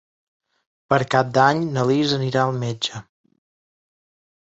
Per 0.93 0.99
Cap 1.17 1.29
d'Any 1.35 1.63
na 1.77 1.85
Lis 1.91 2.17
anirà 2.19 2.49
al 2.49 2.59
metge. 2.67 3.07